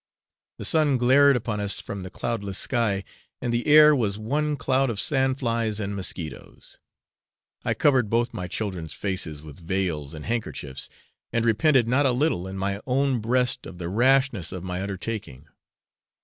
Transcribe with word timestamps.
The 0.57 0.65
sun 0.65 0.97
glared 0.97 1.35
upon 1.35 1.59
us 1.59 1.79
from 1.79 2.01
the 2.01 2.09
cloudless 2.09 2.57
sky, 2.57 3.03
and 3.39 3.53
the 3.53 3.67
air 3.67 3.95
was 3.95 4.17
one 4.17 4.57
cloud 4.57 4.89
of 4.89 4.99
sand 4.99 5.37
flies 5.37 5.79
and 5.79 5.95
mosquitoes. 5.95 6.79
I 7.63 7.75
covered 7.75 8.09
both 8.09 8.33
my 8.33 8.47
children's 8.47 8.95
faces 8.95 9.43
with 9.43 9.59
veils 9.59 10.15
and 10.15 10.25
handkerchiefs, 10.25 10.89
and 11.31 11.45
repented 11.45 11.87
not 11.87 12.07
a 12.07 12.13
little 12.13 12.47
in 12.47 12.57
my 12.57 12.81
own 12.87 13.19
breast 13.19 13.67
of 13.67 13.77
the 13.77 13.89
rashness 13.89 14.51
of 14.51 14.63
my 14.63 14.81
undertaking. 14.81 15.45